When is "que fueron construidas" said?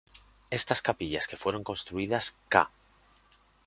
1.27-2.35